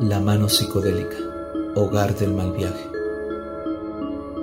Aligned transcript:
La 0.00 0.20
mano 0.20 0.50
psicodélica, 0.50 1.16
hogar 1.74 2.14
del 2.14 2.34
mal 2.34 2.52
viaje. 2.52 2.86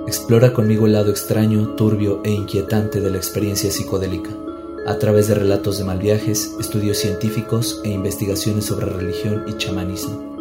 Explora 0.08 0.52
conmigo 0.52 0.86
el 0.86 0.94
lado 0.94 1.12
extraño, 1.12 1.76
turbio 1.76 2.20
e 2.24 2.32
inquietante 2.32 3.00
de 3.00 3.08
la 3.08 3.18
experiencia 3.18 3.70
psicodélica, 3.70 4.30
a 4.84 4.98
través 4.98 5.28
de 5.28 5.36
relatos 5.36 5.78
de 5.78 5.84
mal 5.84 6.00
viajes, 6.00 6.56
estudios 6.58 6.98
científicos 6.98 7.80
e 7.84 7.90
investigaciones 7.90 8.64
sobre 8.64 8.86
religión 8.86 9.44
y 9.46 9.56
chamanismo. 9.56 10.33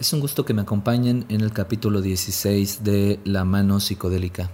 Es 0.00 0.14
un 0.14 0.20
gusto 0.20 0.46
que 0.46 0.54
me 0.54 0.62
acompañen 0.62 1.26
en 1.28 1.42
el 1.42 1.52
capítulo 1.52 2.00
16 2.00 2.84
de 2.84 3.20
La 3.22 3.44
mano 3.44 3.80
psicodélica. 3.80 4.50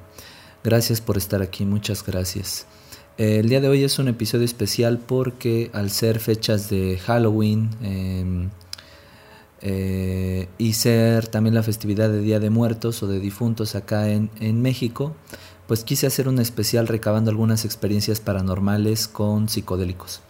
Gracias 0.65 1.01
por 1.01 1.17
estar 1.17 1.41
aquí, 1.41 1.65
muchas 1.65 2.05
gracias. 2.05 2.67
El 3.17 3.49
día 3.49 3.61
de 3.61 3.69
hoy 3.69 3.85
es 3.85 4.01
un 4.01 4.09
episodio 4.09 4.45
especial 4.45 4.99
porque 4.99 5.71
al 5.73 5.91
ser 5.91 6.19
fechas 6.19 6.69
de 6.69 6.99
Halloween 6.99 7.71
em, 7.81 8.51
eh, 9.63 10.49
y 10.59 10.73
ser 10.73 11.29
también 11.29 11.55
la 11.55 11.63
festividad 11.63 12.09
de 12.09 12.23
Día 12.23 12.41
de 12.41 12.51
Muertos 12.51 13.05
o 13.05 13.07
de 13.07 13.21
Difuntos 13.21 13.77
acá 13.77 14.09
en, 14.09 14.31
en 14.41 14.61
México, 14.63 15.15
pues 15.69 15.85
quise 15.85 16.09
hacer 16.09 16.27
un 16.27 16.41
especial 16.41 16.89
recabando 16.89 17.31
algunas 17.31 17.65
experiencias 17.65 18.19
paranormales 18.19 19.07
con 19.07 19.49
psicodélicos. 19.49 20.23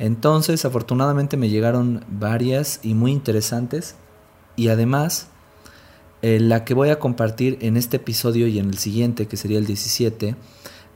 Entonces, 0.00 0.64
afortunadamente 0.64 1.36
me 1.36 1.48
llegaron 1.48 2.04
varias 2.08 2.80
y 2.82 2.94
muy 2.94 3.12
interesantes 3.12 3.94
y 4.58 4.68
además 4.68 5.28
eh, 6.20 6.40
la 6.40 6.64
que 6.64 6.74
voy 6.74 6.90
a 6.90 6.98
compartir 6.98 7.58
en 7.60 7.76
este 7.76 7.98
episodio 7.98 8.48
y 8.48 8.58
en 8.58 8.68
el 8.68 8.78
siguiente, 8.78 9.26
que 9.26 9.36
sería 9.36 9.58
el 9.58 9.66
17, 9.66 10.34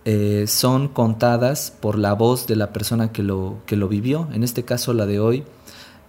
eh, 0.05 0.45
son 0.49 0.89
contadas 0.89 1.73
por 1.81 1.97
la 1.97 2.13
voz 2.13 2.49
de 2.49 2.57
la 2.57 2.73
persona 2.73 3.13
que 3.13 3.23
lo, 3.23 3.59
que 3.65 3.77
lo 3.77 3.87
vivió, 3.87 4.29
en 4.33 4.43
este 4.43 4.65
caso 4.65 4.93
la 4.95 5.07
de 5.07 5.21
hoy, 5.21 5.45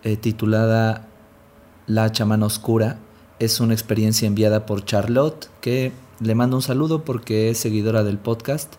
eh, 0.04 0.18
titulada 0.18 1.08
La 1.86 2.12
chamana 2.12 2.48
oscura, 2.48 2.98
es 3.38 3.60
una 3.60 3.74
experiencia 3.74 4.28
enviada 4.28 4.66
por 4.66 4.84
Charlotte, 4.84 5.48
que 5.62 5.92
le 6.20 6.34
mando 6.34 6.56
un 6.56 6.64
saludo 6.64 7.04
porque 7.04 7.52
es 7.52 7.60
seguidora 7.60 8.04
del 8.04 8.18
podcast 8.18 8.76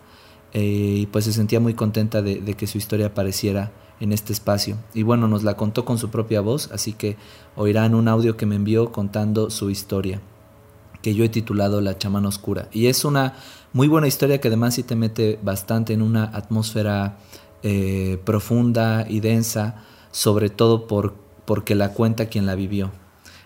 y 0.53 1.05
pues 1.07 1.25
se 1.25 1.33
sentía 1.33 1.59
muy 1.59 1.73
contenta 1.73 2.21
de, 2.21 2.39
de 2.39 2.53
que 2.55 2.65
su 2.65 2.77
historia 2.77 3.07
apareciera 3.07 3.71
en 3.99 4.11
este 4.11 4.33
espacio. 4.33 4.77
Y 4.93 5.03
bueno, 5.03 5.27
nos 5.27 5.43
la 5.43 5.57
contó 5.57 5.85
con 5.85 5.97
su 5.97 6.09
propia 6.09 6.41
voz, 6.41 6.69
así 6.71 6.93
que 6.93 7.17
oirán 7.55 7.95
un 7.95 8.07
audio 8.07 8.37
que 8.37 8.45
me 8.45 8.55
envió 8.55 8.91
contando 8.91 9.49
su 9.49 9.69
historia, 9.69 10.21
que 11.01 11.13
yo 11.13 11.23
he 11.23 11.29
titulado 11.29 11.81
La 11.81 11.97
chamana 11.97 12.29
oscura. 12.29 12.67
Y 12.71 12.87
es 12.87 13.05
una 13.05 13.35
muy 13.73 13.87
buena 13.87 14.07
historia 14.07 14.39
que 14.39 14.47
además 14.47 14.75
sí 14.75 14.83
te 14.83 14.95
mete 14.95 15.39
bastante 15.41 15.93
en 15.93 16.01
una 16.01 16.25
atmósfera 16.25 17.17
eh, 17.63 18.19
profunda 18.25 19.05
y 19.09 19.19
densa, 19.19 19.83
sobre 20.11 20.49
todo 20.49 20.87
por, 20.87 21.15
porque 21.45 21.75
la 21.75 21.93
cuenta 21.93 22.27
quien 22.27 22.45
la 22.45 22.55
vivió. 22.55 22.91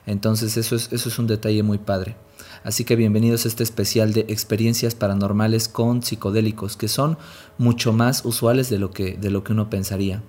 Entonces 0.06 0.58
eso 0.58 0.76
es, 0.76 0.92
eso 0.92 1.10
es 1.10 1.20
un 1.20 1.28
detalle 1.28 1.64
muy 1.64 1.78
padre. 1.78 2.16
Así 2.64 2.84
que 2.84 2.96
bienvenidos 2.96 3.46
a 3.46 3.48
este 3.48 3.64
especial 3.64 4.12
de 4.14 4.22
experiencias 4.22 4.94
paranormales 4.94 5.70
con 5.70 6.04
psicodélicos, 6.04 6.76
que 6.76 6.88
son 6.88 7.18
mucho 7.58 7.94
más 7.94 8.26
usuales 8.26 8.70
de 8.70 8.80
lo 8.80 8.92
que, 8.92 9.18
de 9.18 9.30
lo 9.30 9.44
que 9.44 9.54
uno 9.54 9.70
pensaría. 9.70 10.22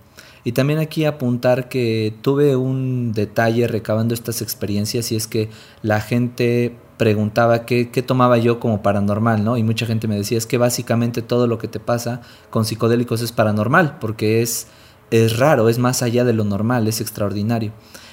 Y 0.45 0.53
también 0.53 0.79
aquí 0.79 1.05
apuntar 1.05 1.69
que 1.69 2.15
tuve 2.23 2.57
un 2.57 3.13
detalle 3.13 3.69
recabando 3.69 4.15
estas 4.15 4.43
experiencias 4.43 5.13
y 5.13 5.17
es 5.17 5.27
que 5.27 5.51
la 5.83 6.01
gente 6.01 6.77
preguntaba 6.97 7.65
qué, 7.65 7.87
tomaba 8.07 8.37
yo 8.39 8.61
como 8.61 8.83
paranormal, 8.83 9.43
¿no? 9.43 9.57
Y 9.57 9.63
mucha 9.63 9.87
gente 9.87 10.07
me 10.07 10.17
decía, 10.17 10.37
es 10.37 10.47
que 10.47 10.59
básicamente 10.59 11.23
todo 11.23 11.47
lo 11.47 11.59
que 11.59 11.67
te 11.67 11.81
pasa 11.81 12.21
con 12.51 12.65
psicodélicos 12.65 13.23
es 13.23 13.33
paranormal, 13.33 13.99
porque 13.99 14.43
es, 14.43 14.67
es 15.11 15.39
raro, 15.39 15.69
es 15.69 15.79
más 15.79 16.03
allá 16.03 16.25
de 16.25 16.35
lo 16.35 16.45
normal, 16.45 16.89
es 16.89 17.01
extraordinario. 17.01 17.73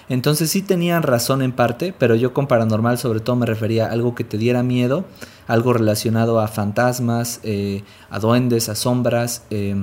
Entonces 0.09 0.49
sí 0.49 0.61
tenían 0.61 1.03
razón 1.03 1.41
en 1.41 1.51
parte, 1.51 1.93
pero 1.97 2.15
yo 2.15 2.33
con 2.33 2.47
paranormal 2.47 2.97
sobre 2.97 3.19
todo 3.19 3.35
me 3.35 3.45
refería 3.45 3.87
a 3.87 3.91
algo 3.91 4.15
que 4.15 4.23
te 4.23 4.37
diera 4.37 4.63
miedo, 4.63 5.03
algo 5.47 5.73
relacionado 5.73 6.39
a 6.39 6.47
fantasmas, 6.47 7.41
eh, 7.43 7.83
a 8.09 8.19
duendes, 8.19 8.69
a 8.69 8.75
sombras. 8.75 9.43
Eh, 9.49 9.75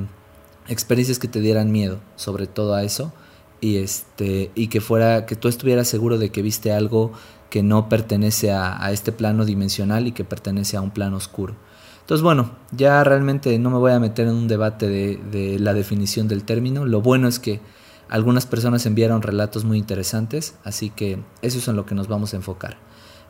experiencias 0.69 1.19
que 1.19 1.29
te 1.29 1.41
dieran 1.41 1.73
miedo, 1.73 2.01
sobre 2.17 2.47
todo 2.47 2.75
a 2.75 2.83
eso, 2.83 3.13
y 3.61 3.77
este 3.77 4.51
y 4.55 4.69
que 4.69 4.81
fuera 4.81 5.27
que 5.27 5.37
tú 5.37 5.49
estuvieras 5.49 5.89
seguro 5.89 6.19
de 6.19 6.31
que 6.31 6.43
viste 6.43 6.73
algo 6.73 7.13
que 7.51 7.63
no 7.63 7.89
pertenece 7.89 8.51
a, 8.51 8.91
este 8.91 9.13
plano 9.13 9.45
dimensional 9.45 10.09
y 10.09 10.13
que 10.13 10.25
pertenece 10.25 10.77
a 10.77 10.81
un 10.81 10.91
plano 10.91 11.17
oscuro. 11.17 11.55
Entonces, 12.01 12.23
bueno, 12.23 12.51
ya 12.73 13.05
realmente 13.05 13.57
no 13.61 13.71
me 13.71 13.79
voy 13.79 13.93
a 13.93 14.01
meter 14.01 14.27
en 14.27 14.35
un 14.35 14.49
debate 14.49 14.89
de, 14.89 15.21
de 15.31 15.61
la 15.61 15.73
definición 15.73 16.27
del 16.27 16.43
término. 16.43 16.85
Lo 16.85 17.01
bueno 17.01 17.29
es 17.29 17.39
que 17.39 17.61
algunas 18.09 18.47
personas 18.47 18.87
enviaron 18.87 19.23
relatos 19.23 19.65
muy 19.65 19.79
interesantes, 19.79 20.57
así 20.65 20.91
que 20.91 21.21
eso 21.43 21.59
es 21.59 21.69
en 21.69 21.77
lo 21.77 21.87
que 21.87 21.95
nos 21.95 22.09
vamos 22.09 22.35
a 22.35 22.37
enfocar. 22.37 22.77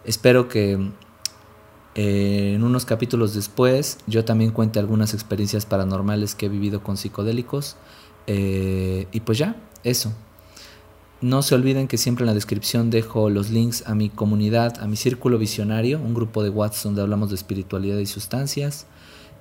Espero 0.04 0.48
que 0.48 0.90
en 1.94 2.64
unos 2.64 2.84
capítulos 2.84 3.34
después 3.34 3.98
yo 4.06 4.24
también 4.24 4.50
cuente 4.50 4.80
algunas 4.80 5.14
experiencias 5.14 5.64
paranormales 5.64 6.34
que 6.34 6.46
he 6.46 6.48
vivido 6.48 6.82
con 6.82 6.96
psicodélicos. 6.96 7.76
Eh, 8.26 9.06
y 9.12 9.20
pues 9.20 9.38
ya, 9.38 9.56
eso. 9.84 10.12
No 11.20 11.42
se 11.42 11.54
olviden 11.54 11.88
que 11.88 11.96
siempre 11.96 12.24
en 12.24 12.26
la 12.26 12.34
descripción 12.34 12.90
dejo 12.90 13.30
los 13.30 13.50
links 13.50 13.84
a 13.86 13.94
mi 13.94 14.10
comunidad, 14.10 14.78
a 14.82 14.86
mi 14.86 14.96
círculo 14.96 15.38
visionario, 15.38 15.98
un 15.98 16.14
grupo 16.14 16.42
de 16.42 16.50
WhatsApp 16.50 16.84
donde 16.84 17.02
hablamos 17.02 17.30
de 17.30 17.36
espiritualidad 17.36 17.98
y 17.98 18.06
sustancias, 18.06 18.86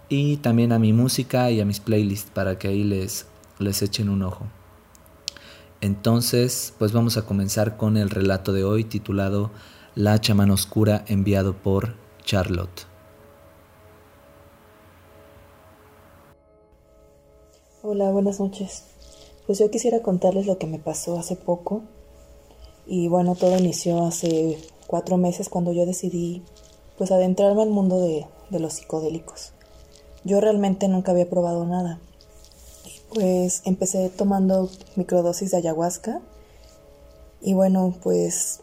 y 0.08 0.38
también 0.38 0.72
a 0.72 0.80
mi 0.80 0.94
música 0.94 1.50
y 1.52 1.60
a 1.60 1.66
mis 1.66 1.80
playlists 1.80 2.30
para 2.32 2.58
que 2.58 2.68
ahí 2.70 2.84
les, 2.84 3.26
les 3.60 3.82
echen 3.82 4.10
un 4.10 4.22
ojo. 4.22 4.46
Entonces, 5.82 6.74
pues 6.78 6.94
vamos 6.94 7.18
a 7.18 7.24
comenzar 7.24 7.76
con 7.76 7.98
el 7.98 8.10
relato 8.10 8.54
de 8.54 8.64
hoy 8.64 8.86
titulado 8.86 9.52
La 9.96 10.22
chamana 10.22 10.54
oscura 10.54 11.04
enviado 11.08 11.54
por 11.54 12.03
Charlotte. 12.24 12.88
Hola, 17.82 18.12
buenas 18.12 18.40
noches. 18.40 18.86
Pues 19.46 19.60
yo 19.60 19.70
quisiera 19.70 20.02
contarles 20.02 20.48
lo 20.48 20.58
que 20.58 20.68
me 20.68 20.80
pasó 20.80 21.20
hace 21.20 21.36
poco. 21.36 21.84
Y 22.88 23.10
bueno, 23.10 23.36
todo 23.36 23.58
inició 23.58 24.06
hace 24.06 24.58
cuatro 24.88 25.18
meses 25.18 25.50
cuando 25.50 25.74
yo 25.74 25.86
decidí 25.86 26.44
pues 26.98 27.12
adentrarme 27.12 27.62
al 27.62 27.70
mundo 27.70 28.00
de, 28.00 28.26
de 28.50 28.60
los 28.60 28.74
psicodélicos. 28.74 29.52
Yo 30.24 30.40
realmente 30.40 30.88
nunca 30.88 31.12
había 31.12 31.30
probado 31.30 31.66
nada. 31.66 32.00
Pues 33.14 33.62
empecé 33.66 34.10
tomando 34.10 34.70
microdosis 34.96 35.52
de 35.52 35.58
ayahuasca. 35.58 36.22
Y 37.42 37.54
bueno, 37.54 37.94
pues 38.02 38.63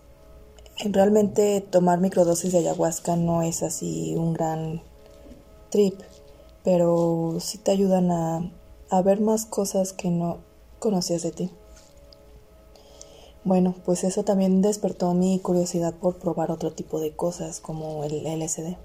Realmente 0.82 1.60
tomar 1.60 2.00
microdosis 2.00 2.52
de 2.52 2.58
ayahuasca 2.58 3.14
no 3.14 3.42
es 3.42 3.62
así 3.62 4.14
un 4.16 4.32
gran 4.32 4.82
trip, 5.68 6.00
pero 6.64 7.36
sí 7.38 7.58
te 7.58 7.70
ayudan 7.70 8.10
a, 8.10 9.02
ver 9.02 9.20
más 9.20 9.44
cosas 9.44 9.92
que 9.92 10.08
no 10.08 10.38
conocías 10.78 11.22
de 11.22 11.32
ti. 11.32 11.50
Bueno, 13.44 13.74
pues 13.84 14.04
eso 14.04 14.24
también 14.24 14.62
despertó 14.62 15.12
mi 15.12 15.38
curiosidad 15.38 15.94
por 15.94 16.19
probar 16.19 16.50
otro 16.50 16.72
tipo 16.72 16.98
de 16.98 17.12
cosas 17.12 17.60
como 17.60 18.02
el 18.04 18.24
LSD. 18.24 18.76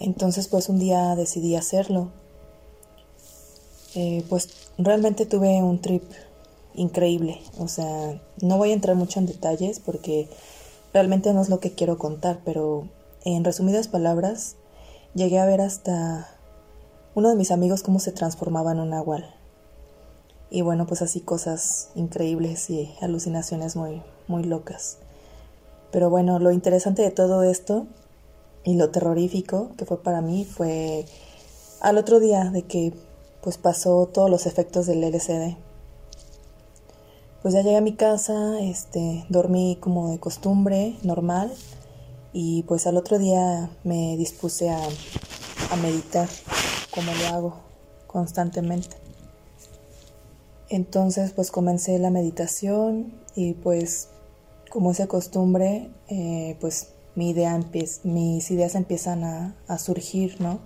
Entonces 0.00 0.48
pues 0.48 0.70
un 0.70 0.78
día 0.78 1.14
decidí 1.14 1.56
hacerlo. 1.56 2.08
Eh, 3.94 4.24
pues 4.30 4.48
realmente 4.78 5.26
tuve 5.26 5.62
un 5.62 5.80
trip 5.80 6.04
increíble. 6.76 7.40
O 7.58 7.68
sea, 7.68 8.20
no 8.40 8.58
voy 8.58 8.70
a 8.70 8.74
entrar 8.74 8.96
mucho 8.96 9.18
en 9.18 9.26
detalles 9.26 9.80
porque 9.80 10.28
realmente 10.92 11.32
no 11.32 11.42
es 11.42 11.48
lo 11.48 11.60
que 11.60 11.72
quiero 11.72 11.98
contar, 11.98 12.40
pero 12.44 12.88
en 13.24 13.44
resumidas 13.44 13.88
palabras, 13.88 14.56
llegué 15.14 15.38
a 15.38 15.46
ver 15.46 15.60
hasta 15.60 16.28
uno 17.14 17.28
de 17.30 17.36
mis 17.36 17.50
amigos 17.50 17.82
cómo 17.82 17.98
se 17.98 18.12
transformaba 18.12 18.72
en 18.72 18.80
un 18.80 18.90
nahual. 18.90 19.34
Y 20.48 20.60
bueno, 20.60 20.86
pues 20.86 21.02
así 21.02 21.20
cosas 21.20 21.90
increíbles 21.96 22.70
y 22.70 22.94
alucinaciones 23.00 23.74
muy, 23.74 24.02
muy 24.28 24.44
locas. 24.44 24.98
Pero 25.90 26.08
bueno, 26.08 26.38
lo 26.38 26.52
interesante 26.52 27.02
de 27.02 27.10
todo 27.10 27.42
esto 27.42 27.86
y 28.64 28.74
lo 28.74 28.90
terrorífico 28.90 29.70
que 29.76 29.86
fue 29.86 30.02
para 30.02 30.20
mí 30.20 30.44
fue 30.44 31.06
al 31.80 31.98
otro 31.98 32.20
día 32.20 32.44
de 32.50 32.62
que 32.62 32.92
pues 33.40 33.58
pasó 33.58 34.06
todos 34.06 34.30
los 34.30 34.46
efectos 34.46 34.86
del 34.86 35.02
LCD 35.04 35.56
pues 37.46 37.54
ya 37.54 37.62
llegué 37.62 37.76
a 37.76 37.80
mi 37.80 37.94
casa, 37.94 38.58
este, 38.58 39.24
dormí 39.28 39.78
como 39.80 40.10
de 40.10 40.18
costumbre, 40.18 40.96
normal, 41.04 41.54
y 42.32 42.64
pues 42.64 42.88
al 42.88 42.96
otro 42.96 43.20
día 43.20 43.70
me 43.84 44.16
dispuse 44.16 44.68
a, 44.68 44.80
a 45.70 45.76
meditar, 45.76 46.28
como 46.92 47.12
lo 47.14 47.26
hago 47.28 47.56
constantemente. 48.08 48.96
Entonces 50.70 51.30
pues 51.30 51.52
comencé 51.52 52.00
la 52.00 52.10
meditación 52.10 53.14
y 53.36 53.52
pues 53.52 54.08
como 54.68 54.90
esa 54.90 55.06
costumbre, 55.06 55.88
eh, 56.08 56.56
pues 56.60 56.94
mis 57.14 58.50
ideas 58.50 58.74
empiezan 58.74 59.22
a, 59.22 59.78
surgir, 59.78 60.40
¿no? 60.40 60.58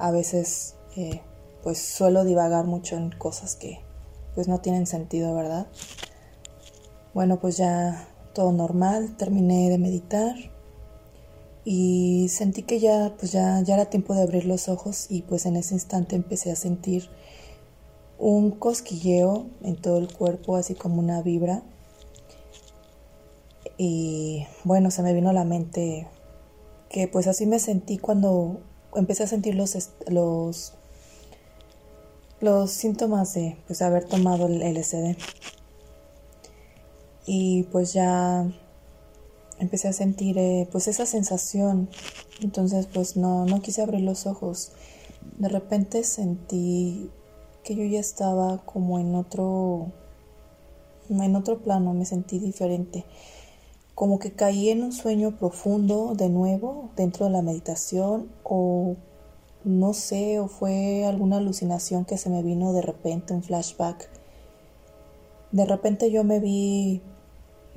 A 0.00 0.10
veces 0.10 0.74
eh, 0.96 1.20
pues 1.62 1.78
suelo 1.78 2.24
divagar 2.24 2.64
mucho 2.64 2.96
en 2.96 3.12
cosas 3.12 3.54
que 3.54 3.78
pues 4.34 4.48
no 4.48 4.58
tienen 4.58 4.88
sentido, 4.88 5.32
¿verdad? 5.36 5.68
Bueno, 7.16 7.40
pues 7.40 7.56
ya 7.56 8.06
todo 8.34 8.52
normal, 8.52 9.16
terminé 9.16 9.70
de 9.70 9.78
meditar 9.78 10.34
y 11.64 12.28
sentí 12.28 12.62
que 12.62 12.78
ya 12.78 13.14
pues 13.18 13.32
ya, 13.32 13.62
ya 13.62 13.72
era 13.72 13.86
tiempo 13.86 14.14
de 14.14 14.20
abrir 14.20 14.44
los 14.44 14.68
ojos 14.68 15.06
y 15.08 15.22
pues 15.22 15.46
en 15.46 15.56
ese 15.56 15.72
instante 15.72 16.14
empecé 16.14 16.52
a 16.52 16.56
sentir 16.56 17.08
un 18.18 18.50
cosquilleo 18.50 19.46
en 19.62 19.76
todo 19.76 19.96
el 19.96 20.12
cuerpo, 20.12 20.56
así 20.56 20.74
como 20.74 20.98
una 20.98 21.22
vibra 21.22 21.62
y 23.78 24.46
bueno, 24.64 24.90
se 24.90 25.02
me 25.02 25.14
vino 25.14 25.30
a 25.30 25.32
la 25.32 25.44
mente 25.44 26.06
que 26.90 27.08
pues 27.08 27.28
así 27.28 27.46
me 27.46 27.60
sentí 27.60 27.96
cuando 27.96 28.60
empecé 28.94 29.22
a 29.22 29.26
sentir 29.26 29.54
los, 29.54 29.74
los, 30.06 30.74
los 32.40 32.70
síntomas 32.70 33.32
de 33.32 33.56
pues 33.66 33.80
haber 33.80 34.04
tomado 34.04 34.48
el 34.48 34.60
LSD. 34.60 35.16
Y 37.26 37.64
pues 37.64 37.92
ya 37.92 38.48
empecé 39.58 39.88
a 39.88 39.92
sentir 39.92 40.38
eh, 40.38 40.68
pues 40.70 40.88
esa 40.88 41.06
sensación. 41.06 41.88
Entonces 42.40 42.86
pues 42.86 43.16
no, 43.16 43.44
no 43.46 43.60
quise 43.60 43.82
abrir 43.82 44.02
los 44.02 44.26
ojos. 44.26 44.72
De 45.38 45.48
repente 45.48 46.04
sentí 46.04 47.10
que 47.64 47.74
yo 47.74 47.84
ya 47.84 48.00
estaba 48.00 48.64
como 48.64 48.98
en 48.98 49.14
otro 49.14 49.92
en 51.08 51.36
otro 51.36 51.62
plano, 51.62 51.94
me 51.94 52.04
sentí 52.04 52.38
diferente 52.38 53.04
como 53.96 54.18
que 54.18 54.32
caí 54.32 54.68
en 54.68 54.82
un 54.82 54.92
sueño 54.92 55.38
profundo 55.38 56.12
de 56.14 56.28
nuevo 56.28 56.90
dentro 56.96 57.24
de 57.24 57.32
la 57.32 57.40
meditación 57.40 58.28
o 58.44 58.94
no 59.64 59.94
sé, 59.94 60.38
o 60.38 60.48
fue 60.48 61.06
alguna 61.06 61.38
alucinación 61.38 62.04
que 62.04 62.18
se 62.18 62.28
me 62.28 62.42
vino 62.42 62.74
de 62.74 62.82
repente, 62.82 63.32
un 63.32 63.42
flashback. 63.42 64.10
De 65.50 65.64
repente 65.64 66.10
yo 66.10 66.24
me 66.24 66.40
vi, 66.40 67.00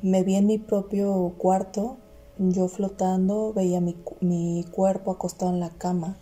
me 0.01 0.23
vi 0.23 0.35
en 0.35 0.47
mi 0.47 0.57
propio 0.57 1.33
cuarto, 1.37 1.97
yo 2.37 2.67
flotando, 2.67 3.53
veía 3.53 3.81
mi, 3.81 3.95
mi 4.21 4.65
cuerpo 4.71 5.11
acostado 5.11 5.51
en 5.51 5.59
la 5.59 5.69
cama. 5.69 6.17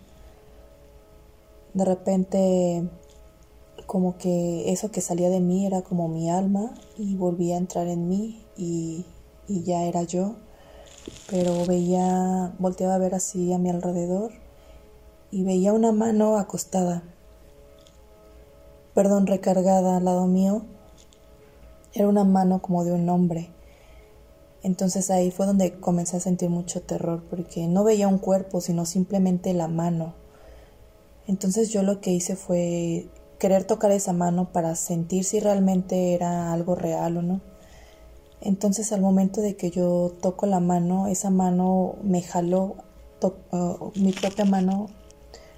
De 1.74 1.84
repente 1.84 2.88
como 3.86 4.18
que 4.18 4.70
eso 4.70 4.90
que 4.90 5.00
salía 5.00 5.30
de 5.30 5.40
mí 5.40 5.64
era 5.66 5.82
como 5.82 6.08
mi 6.08 6.30
alma 6.30 6.74
y 6.96 7.16
volvía 7.16 7.54
a 7.54 7.58
entrar 7.58 7.86
en 7.86 8.08
mí 8.08 8.42
y 8.56 9.06
y 9.48 9.62
ya 9.62 9.84
era 9.84 10.02
yo, 10.02 10.34
pero 11.30 11.64
veía, 11.66 12.52
volteaba 12.58 12.94
a 12.94 12.98
ver 12.98 13.14
así 13.14 13.52
a 13.52 13.58
mi 13.58 13.70
alrededor 13.70 14.32
y 15.30 15.42
veía 15.42 15.72
una 15.72 15.90
mano 15.90 16.36
acostada, 16.36 17.02
perdón, 18.94 19.26
recargada 19.26 19.96
al 19.96 20.04
lado 20.04 20.26
mío. 20.26 20.62
Era 21.94 22.08
una 22.08 22.24
mano 22.24 22.60
como 22.60 22.84
de 22.84 22.92
un 22.92 23.08
hombre. 23.08 23.48
Entonces 24.62 25.10
ahí 25.10 25.30
fue 25.30 25.46
donde 25.46 25.78
comencé 25.78 26.16
a 26.16 26.20
sentir 26.20 26.50
mucho 26.50 26.82
terror 26.82 27.22
porque 27.30 27.66
no 27.66 27.84
veía 27.84 28.08
un 28.08 28.18
cuerpo, 28.18 28.60
sino 28.60 28.86
simplemente 28.86 29.54
la 29.54 29.68
mano. 29.68 30.14
Entonces 31.26 31.70
yo 31.70 31.82
lo 31.82 32.00
que 32.00 32.10
hice 32.10 32.36
fue 32.36 33.06
querer 33.38 33.64
tocar 33.64 33.92
esa 33.92 34.12
mano 34.12 34.52
para 34.52 34.74
sentir 34.74 35.24
si 35.24 35.40
realmente 35.40 36.14
era 36.14 36.52
algo 36.52 36.74
real 36.74 37.18
o 37.18 37.22
no. 37.22 37.40
Entonces 38.40 38.92
al 38.92 39.00
momento 39.00 39.40
de 39.40 39.56
que 39.56 39.70
yo 39.70 40.12
toco 40.20 40.46
la 40.46 40.60
mano, 40.60 41.06
esa 41.06 41.30
mano 41.30 41.96
me 42.02 42.22
jaló, 42.22 42.76
uh, 43.22 43.90
mi 43.96 44.12
propia 44.12 44.44
mano 44.44 44.88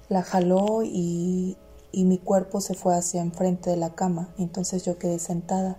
la 0.09 0.23
jaló 0.23 0.83
y, 0.83 1.57
mi 1.93 2.17
cuerpo 2.17 2.61
se 2.61 2.73
fue 2.73 2.95
hacia 2.95 3.21
enfrente 3.21 3.69
de 3.69 3.77
la 3.77 3.91
cama. 3.95 4.29
Entonces 4.37 4.83
yo 4.83 4.97
quedé 4.97 5.19
sentada. 5.19 5.77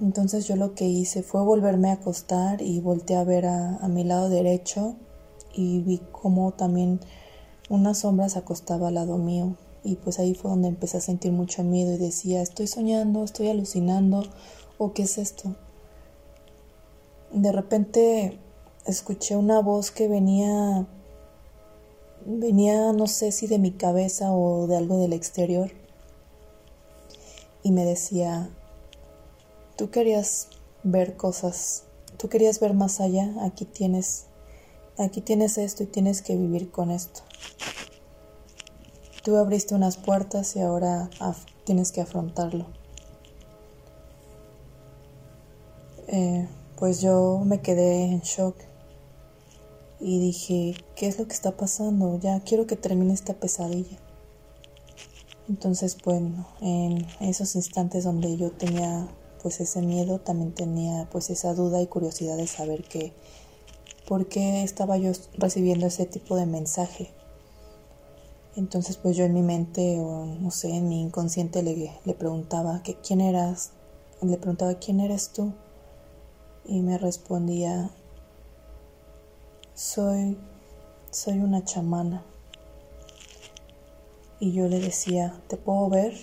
Entonces 0.00 0.46
yo 0.46 0.56
lo 0.56 0.74
que 0.74 0.86
hice 0.86 1.22
fue 1.22 1.42
volverme 1.42 1.90
a 1.90 1.94
acostar 1.94 2.62
y 2.62 2.80
volteé 2.80 3.16
a 3.16 3.24
ver 3.24 3.46
a, 3.46 3.76
a 3.76 3.88
mi 3.88 4.04
lado 4.04 4.28
derecho 4.28 4.94
y 5.52 5.80
vi 5.80 5.98
como 6.12 6.52
también 6.52 7.00
una 7.68 7.94
sombra 7.94 8.28
se 8.28 8.38
acostaba 8.38 8.88
al 8.88 8.94
lado 8.94 9.18
mío. 9.18 9.56
Y 9.84 9.96
pues 9.96 10.18
ahí 10.18 10.34
fue 10.34 10.50
donde 10.50 10.68
empecé 10.68 10.98
a 10.98 11.00
sentir 11.00 11.32
mucho 11.32 11.62
miedo 11.64 11.92
y 11.92 11.98
decía, 11.98 12.42
estoy 12.42 12.66
soñando, 12.66 13.24
estoy 13.24 13.48
alucinando 13.48 14.24
¿O 14.80 14.92
qué 14.92 15.02
es 15.02 15.18
esto? 15.18 15.56
De 17.32 17.50
repente 17.50 18.38
escuché 18.86 19.34
una 19.36 19.60
voz 19.60 19.90
que 19.90 20.06
venía, 20.06 20.86
venía 22.24 22.92
no 22.92 23.08
sé 23.08 23.32
si 23.32 23.48
de 23.48 23.58
mi 23.58 23.72
cabeza 23.72 24.32
o 24.32 24.68
de 24.68 24.76
algo 24.76 24.98
del 24.98 25.12
exterior 25.12 25.72
y 27.64 27.72
me 27.72 27.84
decía, 27.84 28.50
tú 29.78 29.90
querías 29.90 30.48
ver 30.82 31.16
cosas, 31.16 31.84
tú 32.18 32.28
querías 32.28 32.58
ver 32.58 32.74
más 32.74 33.00
allá, 33.00 33.32
aquí 33.42 33.64
tienes, 33.64 34.26
aquí 34.98 35.20
tienes 35.20 35.56
esto 35.56 35.84
y 35.84 35.86
tienes 35.86 36.20
que 36.20 36.36
vivir 36.36 36.70
con 36.70 36.90
esto. 36.90 37.20
Tú 39.22 39.36
abriste 39.36 39.76
unas 39.76 39.96
puertas 39.96 40.56
y 40.56 40.60
ahora 40.60 41.08
tienes 41.64 41.92
que 41.92 42.00
afrontarlo. 42.00 42.66
Eh, 46.08 46.48
pues 46.76 47.00
yo 47.00 47.40
me 47.44 47.60
quedé 47.60 48.02
en 48.04 48.20
shock 48.20 48.56
y 50.00 50.18
dije, 50.18 50.74
¿qué 50.96 51.06
es 51.06 51.18
lo 51.20 51.28
que 51.28 51.34
está 51.34 51.56
pasando? 51.56 52.18
Ya 52.18 52.40
quiero 52.40 52.66
que 52.66 52.76
termine 52.76 53.12
esta 53.12 53.34
pesadilla. 53.34 53.98
Entonces, 55.48 55.96
bueno, 56.04 56.48
en 56.60 57.06
esos 57.20 57.54
instantes 57.54 58.04
donde 58.04 58.36
yo 58.36 58.50
tenía 58.50 59.08
pues 59.42 59.60
ese 59.60 59.82
miedo, 59.82 60.20
también 60.20 60.52
tenía 60.52 61.08
pues 61.10 61.30
esa 61.30 61.54
duda 61.54 61.80
y 61.80 61.86
curiosidad 61.86 62.36
de 62.36 62.46
saber 62.46 62.84
que 62.84 63.12
por 64.06 64.28
qué 64.28 64.62
estaba 64.62 64.96
yo 64.96 65.12
recibiendo 65.36 65.86
ese 65.86 66.06
tipo 66.06 66.36
de 66.36 66.46
mensaje. 66.46 67.10
Entonces, 68.56 68.96
pues 68.96 69.16
yo 69.16 69.24
en 69.24 69.34
mi 69.34 69.42
mente 69.42 70.00
o 70.00 70.26
no 70.26 70.50
sé, 70.50 70.70
en 70.70 70.88
mi 70.88 71.02
inconsciente 71.02 71.62
le, 71.62 71.92
le 72.04 72.14
preguntaba 72.14 72.82
que 72.82 72.94
quién 72.94 73.20
eras, 73.20 73.70
le 74.22 74.36
preguntaba 74.36 74.74
quién 74.74 75.00
eres 75.00 75.30
tú 75.30 75.52
y 76.64 76.80
me 76.80 76.98
respondía, 76.98 77.90
soy, 79.74 80.36
soy 81.10 81.38
una 81.38 81.64
chamana. 81.64 82.24
Y 84.40 84.52
yo 84.52 84.68
le 84.68 84.80
decía, 84.80 85.40
¿te 85.48 85.56
puedo 85.56 85.88
ver? 85.88 86.14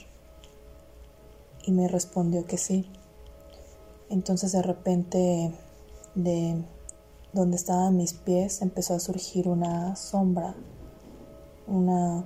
Y 1.63 1.72
me 1.72 1.88
respondió 1.88 2.45
que 2.45 2.57
sí. 2.57 2.89
Entonces 4.09 4.51
de 4.51 4.62
repente 4.62 5.53
de 6.15 6.63
donde 7.33 7.57
estaban 7.57 7.97
mis 7.97 8.13
pies 8.13 8.62
empezó 8.62 8.93
a 8.93 9.00
surgir 9.00 9.47
una 9.50 9.95
sombra, 9.95 10.55
una, 11.67 12.24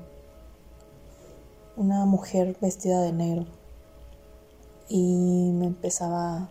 una 1.78 2.06
mujer 2.06 2.58
vestida 2.62 3.02
de 3.02 3.14
negro. 3.14 3.46
Y 4.88 5.52
me 5.54 5.68
empezaba 5.68 6.50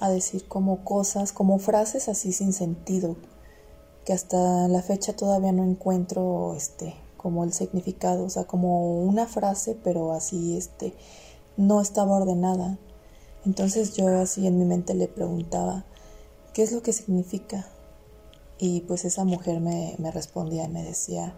a 0.00 0.10
decir 0.10 0.46
como 0.48 0.84
cosas, 0.84 1.32
como 1.32 1.58
frases 1.58 2.08
así 2.08 2.32
sin 2.32 2.52
sentido, 2.52 3.16
que 4.04 4.12
hasta 4.12 4.68
la 4.68 4.82
fecha 4.82 5.16
todavía 5.16 5.52
no 5.52 5.64
encuentro 5.64 6.54
este 6.54 6.94
como 7.24 7.42
el 7.42 7.54
significado, 7.54 8.24
o 8.24 8.28
sea, 8.28 8.44
como 8.44 9.00
una 9.00 9.26
frase, 9.26 9.78
pero 9.82 10.12
así 10.12 10.58
este 10.58 10.92
no 11.56 11.80
estaba 11.80 12.18
ordenada. 12.18 12.76
Entonces 13.46 13.94
yo 13.94 14.08
así 14.08 14.46
en 14.46 14.58
mi 14.58 14.64
mente 14.64 14.94
le 14.94 15.08
preguntaba, 15.08 15.84
¿qué 16.52 16.62
es 16.62 16.72
lo 16.72 16.82
que 16.82 16.92
significa? 16.92 17.66
Y 18.58 18.80
pues 18.82 19.04
esa 19.04 19.24
mujer 19.24 19.60
me, 19.60 19.94
me 19.98 20.10
respondía 20.10 20.64
y 20.64 20.68
me 20.68 20.82
decía, 20.82 21.34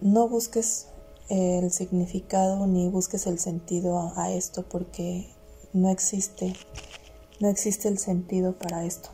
no 0.00 0.28
busques 0.28 0.88
el 1.28 1.70
significado 1.70 2.66
ni 2.66 2.88
busques 2.88 3.26
el 3.26 3.38
sentido 3.38 4.12
a 4.16 4.30
esto 4.30 4.64
porque 4.68 5.28
no 5.72 5.88
existe 5.88 6.54
no 7.42 7.48
existe 7.48 7.88
el 7.88 7.98
sentido 7.98 8.52
para 8.52 8.84
esto. 8.84 9.10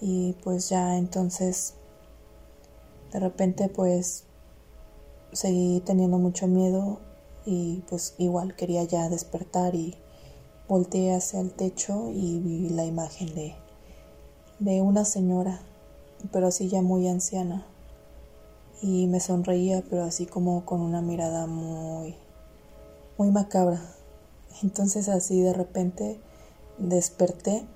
Y 0.00 0.32
pues 0.42 0.68
ya 0.68 0.96
entonces, 0.96 1.74
de 3.12 3.20
repente 3.20 3.68
pues 3.68 4.24
seguí 5.32 5.80
teniendo 5.86 6.18
mucho 6.18 6.48
miedo 6.48 6.98
y 7.46 7.82
pues 7.88 8.14
igual 8.18 8.54
quería 8.54 8.84
ya 8.84 9.08
despertar 9.08 9.74
y 9.74 9.96
volteé 10.68 11.14
hacia 11.14 11.40
el 11.40 11.52
techo 11.52 12.10
y 12.10 12.38
vi 12.38 12.68
la 12.68 12.84
imagen 12.84 13.34
de, 13.34 13.54
de 14.58 14.82
una 14.82 15.04
señora, 15.04 15.60
pero 16.32 16.48
así 16.48 16.68
ya 16.68 16.82
muy 16.82 17.08
anciana. 17.08 17.66
Y 18.82 19.06
me 19.08 19.20
sonreía, 19.20 19.82
pero 19.90 20.04
así 20.04 20.26
como 20.26 20.64
con 20.64 20.80
una 20.80 21.02
mirada 21.02 21.46
muy, 21.46 22.14
muy 23.18 23.30
macabra. 23.30 23.82
Entonces 24.62 25.08
así 25.08 25.40
de 25.40 25.52
repente 25.52 26.20
desperté 26.78 27.66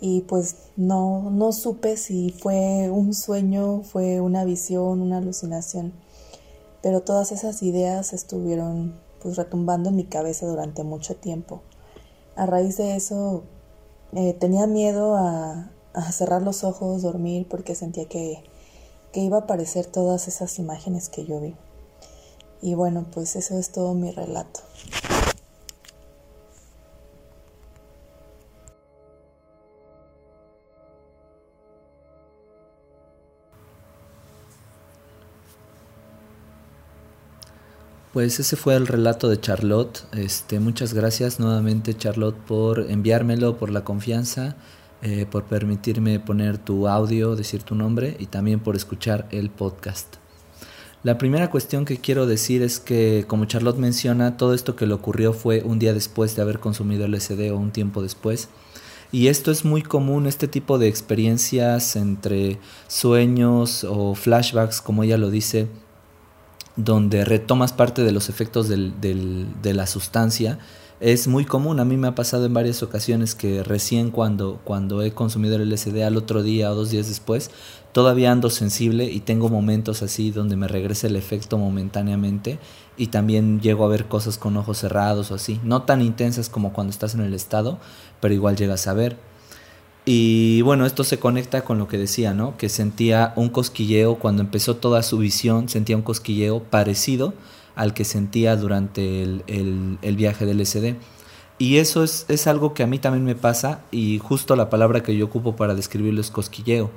y 0.00 0.22
pues 0.22 0.56
no, 0.76 1.30
no 1.30 1.52
supe 1.52 1.96
si 1.96 2.30
fue 2.30 2.90
un 2.90 3.14
sueño, 3.14 3.82
fue 3.82 4.20
una 4.20 4.44
visión, 4.44 5.00
una 5.00 5.18
alucinación, 5.18 5.92
pero 6.82 7.02
todas 7.02 7.32
esas 7.32 7.62
ideas 7.62 8.12
estuvieron 8.12 8.98
pues 9.20 9.36
retumbando 9.36 9.90
en 9.90 9.96
mi 9.96 10.04
cabeza 10.04 10.46
durante 10.46 10.84
mucho 10.84 11.16
tiempo. 11.16 11.62
A 12.36 12.46
raíz 12.46 12.76
de 12.76 12.96
eso 12.96 13.44
eh, 14.12 14.34
tenía 14.34 14.66
miedo 14.66 15.16
a, 15.16 15.70
a, 15.94 16.12
cerrar 16.12 16.42
los 16.42 16.64
ojos, 16.64 17.02
dormir, 17.02 17.46
porque 17.48 17.74
sentía 17.74 18.06
que, 18.06 18.44
que 19.12 19.20
iba 19.20 19.38
a 19.38 19.40
aparecer 19.40 19.86
todas 19.86 20.28
esas 20.28 20.58
imágenes 20.58 21.08
que 21.08 21.24
yo 21.24 21.40
vi. 21.40 21.56
Y 22.62 22.74
bueno, 22.74 23.06
pues 23.12 23.36
eso 23.36 23.58
es 23.58 23.70
todo 23.70 23.94
mi 23.94 24.10
relato. 24.10 24.60
Pues 38.16 38.40
ese 38.40 38.56
fue 38.56 38.74
el 38.76 38.86
relato 38.86 39.28
de 39.28 39.38
Charlotte. 39.38 40.04
Este, 40.12 40.58
muchas 40.58 40.94
gracias 40.94 41.38
nuevamente 41.38 41.92
Charlotte 41.92 42.38
por 42.46 42.90
enviármelo, 42.90 43.58
por 43.58 43.70
la 43.70 43.84
confianza, 43.84 44.56
eh, 45.02 45.26
por 45.30 45.44
permitirme 45.44 46.18
poner 46.18 46.56
tu 46.56 46.88
audio, 46.88 47.36
decir 47.36 47.62
tu 47.62 47.74
nombre 47.74 48.16
y 48.18 48.24
también 48.24 48.60
por 48.60 48.74
escuchar 48.74 49.28
el 49.32 49.50
podcast. 49.50 50.14
La 51.02 51.18
primera 51.18 51.50
cuestión 51.50 51.84
que 51.84 51.98
quiero 51.98 52.26
decir 52.26 52.62
es 52.62 52.80
que, 52.80 53.26
como 53.28 53.44
Charlotte 53.44 53.76
menciona, 53.76 54.38
todo 54.38 54.54
esto 54.54 54.76
que 54.76 54.86
le 54.86 54.94
ocurrió 54.94 55.34
fue 55.34 55.62
un 55.62 55.78
día 55.78 55.92
después 55.92 56.34
de 56.36 56.40
haber 56.40 56.58
consumido 56.58 57.04
el 57.04 57.20
SD 57.20 57.50
o 57.50 57.58
un 57.58 57.70
tiempo 57.70 58.00
después. 58.00 58.48
Y 59.12 59.26
esto 59.26 59.50
es 59.50 59.66
muy 59.66 59.82
común, 59.82 60.26
este 60.26 60.48
tipo 60.48 60.78
de 60.78 60.88
experiencias 60.88 61.96
entre 61.96 62.58
sueños 62.88 63.84
o 63.84 64.14
flashbacks, 64.14 64.80
como 64.80 65.04
ella 65.04 65.18
lo 65.18 65.28
dice, 65.28 65.68
donde 66.76 67.24
retomas 67.24 67.72
parte 67.72 68.02
de 68.02 68.12
los 68.12 68.28
efectos 68.28 68.68
de 68.68 69.74
la 69.74 69.86
sustancia, 69.86 70.58
es 71.00 71.28
muy 71.28 71.44
común. 71.44 71.80
A 71.80 71.84
mí 71.84 71.96
me 71.96 72.08
ha 72.08 72.14
pasado 72.14 72.46
en 72.46 72.54
varias 72.54 72.82
ocasiones 72.82 73.34
que 73.34 73.62
recién 73.62 74.10
cuando, 74.10 74.60
cuando 74.64 75.02
he 75.02 75.12
consumido 75.12 75.56
el 75.56 75.70
LSD 75.70 76.02
al 76.02 76.16
otro 76.16 76.42
día 76.42 76.70
o 76.70 76.74
dos 76.74 76.90
días 76.90 77.08
después, 77.08 77.50
todavía 77.92 78.32
ando 78.32 78.50
sensible 78.50 79.04
y 79.04 79.20
tengo 79.20 79.48
momentos 79.48 80.02
así 80.02 80.30
donde 80.30 80.56
me 80.56 80.68
regresa 80.68 81.06
el 81.06 81.16
efecto 81.16 81.58
momentáneamente 81.58 82.58
y 82.96 83.08
también 83.08 83.60
llego 83.60 83.84
a 83.84 83.88
ver 83.88 84.06
cosas 84.06 84.38
con 84.38 84.56
ojos 84.56 84.78
cerrados 84.78 85.30
o 85.30 85.34
así. 85.34 85.60
No 85.64 85.82
tan 85.82 86.00
intensas 86.02 86.48
como 86.48 86.72
cuando 86.72 86.90
estás 86.90 87.14
en 87.14 87.20
el 87.20 87.34
estado, 87.34 87.78
pero 88.20 88.34
igual 88.34 88.56
llegas 88.56 88.86
a 88.86 88.94
ver. 88.94 89.18
Y 90.08 90.62
bueno, 90.62 90.86
esto 90.86 91.02
se 91.02 91.18
conecta 91.18 91.64
con 91.64 91.78
lo 91.78 91.88
que 91.88 91.98
decía, 91.98 92.32
¿no? 92.32 92.56
Que 92.56 92.68
sentía 92.68 93.32
un 93.34 93.48
cosquilleo 93.48 94.20
cuando 94.20 94.40
empezó 94.40 94.76
toda 94.76 95.02
su 95.02 95.18
visión, 95.18 95.68
sentía 95.68 95.96
un 95.96 96.02
cosquilleo 96.02 96.62
parecido 96.62 97.34
al 97.74 97.92
que 97.92 98.04
sentía 98.04 98.54
durante 98.54 99.22
el, 99.22 100.16
viaje 100.16 100.46
del 100.46 100.64
SD. 100.64 100.94
Y 101.58 101.78
eso 101.78 102.04
es, 102.04 102.24
es, 102.28 102.46
algo 102.46 102.72
que 102.72 102.84
a 102.84 102.86
mí 102.86 103.00
también 103.00 103.24
me 103.24 103.34
pasa 103.34 103.80
y 103.90 104.18
justo 104.18 104.54
la 104.54 104.70
palabra 104.70 105.02
que 105.02 105.16
yo 105.16 105.24
ocupo 105.24 105.56
para 105.56 105.74
describirlo 105.74 106.20
es 106.20 106.30
cosquilleo. 106.30 106.92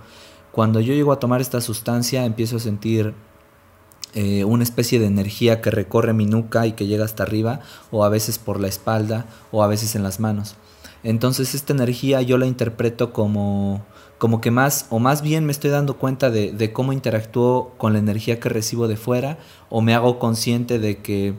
Cuando 0.51 0.79
yo 0.79 0.93
llego 0.93 1.11
a 1.11 1.19
tomar 1.19 1.41
esta 1.41 1.61
sustancia 1.61 2.25
empiezo 2.25 2.57
a 2.57 2.59
sentir 2.59 3.15
eh, 4.13 4.43
una 4.43 4.63
especie 4.63 4.99
de 4.99 5.07
energía 5.07 5.61
que 5.61 5.71
recorre 5.71 6.13
mi 6.13 6.27
nuca 6.27 6.67
y 6.67 6.73
que 6.73 6.85
llega 6.85 7.05
hasta 7.05 7.23
arriba 7.23 7.61
o 7.89 8.03
a 8.03 8.09
veces 8.09 8.37
por 8.37 8.59
la 8.59 8.67
espalda 8.67 9.25
o 9.51 9.63
a 9.63 9.67
veces 9.67 9.95
en 9.95 10.03
las 10.03 10.19
manos. 10.19 10.55
Entonces 11.03 11.55
esta 11.55 11.73
energía 11.73 12.21
yo 12.21 12.37
la 12.37 12.45
interpreto 12.45 13.13
como, 13.13 13.85
como 14.17 14.41
que 14.41 14.51
más, 14.51 14.87
o 14.89 14.99
más 14.99 15.21
bien 15.21 15.45
me 15.45 15.51
estoy 15.51 15.71
dando 15.71 15.97
cuenta 15.97 16.29
de, 16.29 16.51
de 16.51 16.73
cómo 16.73 16.93
interactúo 16.93 17.73
con 17.77 17.93
la 17.93 17.99
energía 17.99 18.39
que 18.39 18.49
recibo 18.49 18.87
de 18.87 18.97
fuera, 18.97 19.37
o 19.69 19.81
me 19.81 19.93
hago 19.93 20.19
consciente 20.19 20.79
de 20.79 20.97
que 20.97 21.35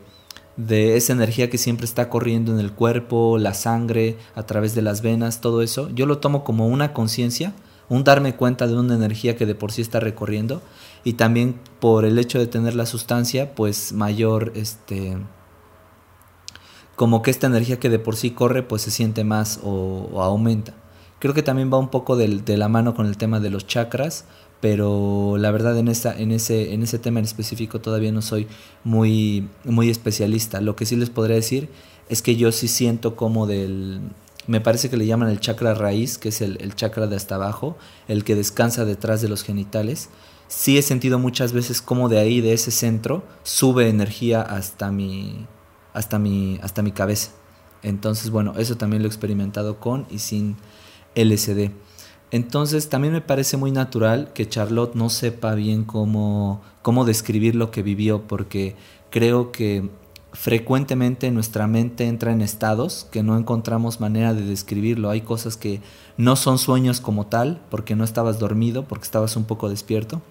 de 0.57 0.97
esa 0.97 1.12
energía 1.12 1.49
que 1.49 1.59
siempre 1.59 1.87
está 1.87 2.09
corriendo 2.09 2.52
en 2.52 2.61
el 2.61 2.73
cuerpo, 2.73 3.38
la 3.38 3.55
sangre, 3.55 4.17
a 4.35 4.45
través 4.45 4.75
de 4.75 4.83
las 4.83 5.00
venas, 5.00 5.40
todo 5.40 5.62
eso, 5.62 5.90
yo 5.95 6.07
lo 6.07 6.19
tomo 6.19 6.45
como 6.45 6.67
una 6.67 6.93
conciencia, 6.93 7.55
un 7.88 8.05
darme 8.05 8.37
cuenta 8.37 8.67
de 8.67 8.76
una 8.76 8.95
energía 8.95 9.37
que 9.37 9.47
de 9.47 9.55
por 9.55 9.73
sí 9.73 9.83
está 9.83 10.00
recorriendo 10.00 10.62
y 11.02 11.14
también 11.14 11.59
por 11.81 12.05
el 12.05 12.19
hecho 12.19 12.38
de 12.38 12.47
tener 12.47 12.75
la 12.75 12.87
sustancia, 12.87 13.55
pues 13.55 13.93
mayor 13.93 14.52
este 14.55 15.17
como 17.00 17.23
que 17.23 17.30
esta 17.30 17.47
energía 17.47 17.80
que 17.80 17.88
de 17.88 17.99
por 17.99 18.14
sí 18.14 18.33
corre 18.33 18.62
pues 18.62 18.83
se 18.83 18.90
siente 18.90 19.25
más 19.25 19.59
o, 19.62 20.21
aumenta. 20.21 20.75
Creo 21.19 21.33
que 21.33 21.42
también 21.42 21.73
va 21.73 21.78
un 21.78 21.88
poco 21.88 22.14
de, 22.14 22.42
la 22.59 22.69
mano 22.69 22.95
con 22.95 23.07
el 23.07 23.16
tema 23.16 23.40
de 23.40 23.49
los 23.49 23.66
chakras, 23.66 24.26
pero 24.61 25.38
la 25.38 25.50
verdad 25.50 25.78
en, 25.78 25.88
esta, 25.88 26.14
en, 26.14 26.30
ese, 26.30 26.75
en 26.75 26.83
ese 26.83 26.99
tema 26.99 27.19
en 27.19 27.25
específico 27.25 27.80
todavía 27.80 28.12
no 28.12 28.21
soy 28.21 28.49
muy, 28.85 29.49
muy 29.64 29.88
especialista. 29.88 30.61
Lo 30.61 30.76
que 30.76 30.85
sí 30.85 30.95
les 30.95 31.09
podría 31.09 31.37
decir 31.37 31.71
es 32.11 32.21
que 32.21 32.37
yo 32.37 32.52
sí 32.52 32.69
siento 32.69 33.16
como 33.16 33.47
del... 33.47 34.02
Me 34.47 34.61
parece 34.61 34.90
que 34.90 34.99
le 34.99 35.07
llaman 35.07 35.30
el 35.30 35.40
chakra 35.40 35.73
raíz, 35.73 36.19
que 36.19 36.28
es 36.28 36.42
el, 36.42 36.59
el 36.61 36.75
chakra 36.75 37.07
de 37.07 37.16
hasta 37.16 37.37
abajo, 37.37 37.78
el 38.09 38.25
que 38.25 38.35
descansa 38.35 38.85
detrás 38.85 39.23
de 39.23 39.30
los 39.30 39.42
genitales. 39.42 40.11
Sí 40.49 40.76
he 40.76 40.83
sentido 40.83 41.19
muchas 41.19 41.54
veces 41.54 41.80
como 41.80 42.11
de 42.11 42.19
ahí, 42.19 42.42
de 42.42 42.52
ese 42.52 42.71
centro, 42.71 43.23
sube 43.42 43.88
energía 43.88 44.42
hasta 44.42 44.92
mi, 44.92 45.47
hasta 45.92 46.18
mi, 46.18 46.59
hasta 46.62 46.82
mi 46.82 46.92
cabeza. 46.92 47.32
Entonces, 47.82 48.30
bueno, 48.30 48.54
eso 48.59 48.76
también 48.76 49.02
lo 49.02 49.09
he 49.09 49.11
experimentado 49.11 49.78
con 49.78 50.06
y 50.11 50.18
sin 50.18 50.56
LSD. 51.14 51.70
Entonces, 52.30 52.88
también 52.88 53.12
me 53.12 53.20
parece 53.20 53.56
muy 53.56 53.73
natural 53.73 54.32
que 54.32 54.49
Charlotte 54.49 54.94
no 54.94 55.11
sepa 55.11 55.54
bien 55.54 55.85
cómo, 55.85 56.62
cómo 56.82 57.04
describir 57.04 57.54
lo 57.54 57.70
que 57.70 57.82
vivió, 57.82 58.23
porque 58.28 58.76
creo 59.11 59.50
que 59.50 59.90
frecuentemente 60.32 61.30
nuestra 61.32 61.66
mente 61.66 62.06
entra 62.06 62.32
en 62.32 62.40
estados 62.40 63.09
que 63.11 63.25
no 63.25 63.37
encontramos 63.37 63.99
manera 63.99 64.32
de 64.32 64.44
describirlo. 64.44 65.11
Hay 65.11 65.23
cosas 65.23 65.56
que 65.56 65.80
no 66.16 66.37
son 66.37 66.59
sueños 66.59 67.00
como 67.00 67.26
tal, 67.26 67.61
porque 67.68 67.97
no 67.97 68.04
estabas 68.04 68.38
dormido, 68.38 68.85
porque 68.85 69.04
estabas 69.04 69.35
un 69.37 69.44
poco 69.44 69.68
despierto. 69.68 70.23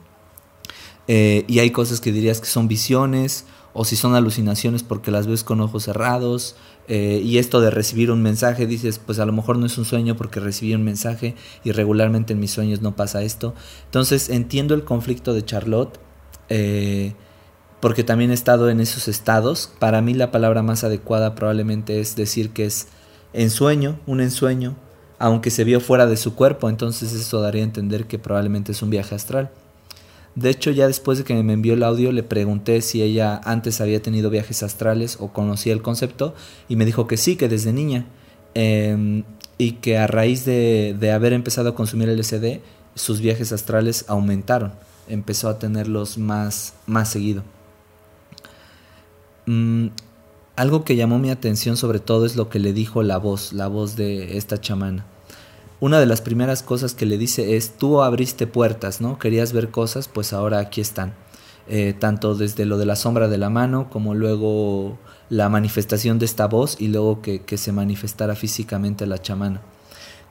Eh, 1.07 1.43
y 1.47 1.59
hay 1.59 1.71
cosas 1.71 1.99
que 1.99 2.11
dirías 2.11 2.39
que 2.39 2.45
son 2.45 2.67
visiones 2.67 3.45
o 3.79 3.85
si 3.85 3.95
son 3.95 4.13
alucinaciones 4.13 4.83
porque 4.83 5.09
las 5.09 5.25
ves 5.25 5.45
con 5.45 5.61
ojos 5.61 5.85
cerrados. 5.85 6.57
Eh, 6.89 7.21
y 7.23 7.37
esto 7.37 7.61
de 7.61 7.71
recibir 7.71 8.11
un 8.11 8.21
mensaje, 8.21 8.67
dices, 8.67 8.99
pues 8.99 9.19
a 9.19 9.25
lo 9.25 9.31
mejor 9.31 9.57
no 9.57 9.65
es 9.67 9.77
un 9.77 9.85
sueño 9.85 10.17
porque 10.17 10.41
recibí 10.41 10.73
un 10.75 10.83
mensaje 10.83 11.33
y 11.63 11.71
regularmente 11.71 12.33
en 12.33 12.41
mis 12.41 12.51
sueños 12.51 12.81
no 12.81 12.97
pasa 12.97 13.23
esto. 13.23 13.53
Entonces 13.85 14.27
entiendo 14.27 14.73
el 14.73 14.83
conflicto 14.83 15.33
de 15.33 15.45
Charlotte 15.45 15.97
eh, 16.49 17.13
porque 17.79 18.03
también 18.03 18.31
he 18.31 18.33
estado 18.33 18.69
en 18.69 18.81
esos 18.81 19.07
estados. 19.07 19.71
Para 19.79 20.01
mí 20.01 20.13
la 20.13 20.29
palabra 20.29 20.61
más 20.61 20.83
adecuada 20.83 21.33
probablemente 21.33 22.01
es 22.01 22.17
decir 22.17 22.49
que 22.49 22.65
es 22.65 22.89
ensueño, 23.31 23.97
un 24.07 24.19
ensueño, 24.19 24.75
aunque 25.19 25.51
se 25.51 25.63
vio 25.63 25.79
fuera 25.79 26.05
de 26.05 26.17
su 26.17 26.35
cuerpo, 26.35 26.67
entonces 26.67 27.13
eso 27.13 27.39
daría 27.39 27.61
a 27.61 27.65
entender 27.65 28.07
que 28.07 28.19
probablemente 28.19 28.73
es 28.73 28.81
un 28.81 28.89
viaje 28.89 29.15
astral. 29.15 29.51
De 30.35 30.49
hecho, 30.49 30.71
ya 30.71 30.87
después 30.87 31.17
de 31.17 31.23
que 31.23 31.33
me 31.43 31.53
envió 31.53 31.73
el 31.73 31.83
audio, 31.83 32.11
le 32.11 32.23
pregunté 32.23 32.81
si 32.81 33.01
ella 33.01 33.41
antes 33.43 33.81
había 33.81 34.01
tenido 34.01 34.29
viajes 34.29 34.63
astrales 34.63 35.17
o 35.19 35.33
conocía 35.33 35.73
el 35.73 35.81
concepto 35.81 36.33
y 36.67 36.75
me 36.75 36.85
dijo 36.85 37.07
que 37.07 37.17
sí, 37.17 37.35
que 37.35 37.49
desde 37.49 37.73
niña. 37.73 38.05
Em, 38.53 39.23
y 39.57 39.73
que 39.73 39.97
a 39.97 40.07
raíz 40.07 40.45
de, 40.45 41.11
haber 41.13 41.33
empezado 41.33 41.69
a 41.69 41.75
consumir 41.75 42.09
el 42.09 42.19
LSD, 42.19 42.61
sus 42.95 43.21
viajes 43.21 43.51
astrales 43.51 44.05
aumentaron. 44.07 44.73
Empezó 45.07 45.49
a 45.49 45.59
tenerlos 45.59 46.17
más, 46.17 46.73
más 46.85 47.09
seguido. 47.09 47.43
Mm, 49.45 49.87
algo 50.55 50.83
que 50.83 50.95
llamó 50.95 51.19
mi 51.19 51.31
atención 51.31 51.75
sobre 51.77 51.99
todo 51.99 52.25
es 52.25 52.35
lo 52.35 52.49
que 52.49 52.59
le 52.59 52.73
dijo 52.73 53.03
la 53.03 53.17
voz, 53.17 53.53
la 53.53 53.67
voz 53.67 53.95
de 53.95 54.37
esta 54.37 54.61
chamana 54.61 55.05
una 55.79 55.99
de 55.99 56.05
las 56.05 56.21
primeras 56.21 56.63
cosas 56.63 56.93
que 56.93 57.05
le 57.05 57.17
dice 57.17 57.55
es, 57.55 57.77
tú 57.77 58.01
abriste 58.01 58.47
puertas, 58.47 59.01
¿no? 59.01 59.17
Querías 59.17 59.53
ver 59.53 59.69
cosas, 59.69 60.07
pues 60.07 60.33
ahora 60.33 60.59
aquí 60.59 60.81
están. 60.81 61.13
Eh, 61.71 61.93
tanto 61.97 62.33
desde 62.33 62.65
lo 62.65 62.79
de 62.79 62.87
la 62.87 62.95
sombra 62.95 63.27
de 63.27 63.37
la 63.37 63.51
mano 63.51 63.91
como 63.91 64.15
luego 64.15 64.97
la 65.29 65.49
manifestación 65.49 66.17
de 66.17 66.25
esta 66.25 66.47
voz 66.47 66.81
y 66.81 66.87
luego 66.87 67.21
que, 67.21 67.43
que 67.43 67.59
se 67.59 67.71
manifestara 67.71 68.35
físicamente 68.35 69.05
la 69.05 69.21
chamana. 69.21 69.61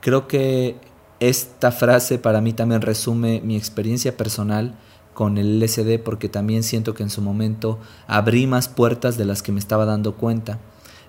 Creo 0.01 0.27
que 0.27 0.75
esta 1.21 1.71
frase 1.71 2.19
para 2.19 2.41
mí 2.41 2.51
también 2.53 2.81
resume 2.81 3.41
mi 3.41 3.55
experiencia 3.55 4.17
personal 4.17 4.75
con 5.13 5.37
el 5.37 5.59
LSD 5.59 5.99
porque 5.99 6.29
también 6.29 6.63
siento 6.63 6.93
que 6.93 7.03
en 7.03 7.09
su 7.09 7.21
momento 7.21 7.79
abrí 8.07 8.47
más 8.47 8.67
puertas 8.67 9.17
de 9.17 9.25
las 9.25 9.41
que 9.41 9.51
me 9.51 9.59
estaba 9.59 9.85
dando 9.85 10.15
cuenta. 10.15 10.59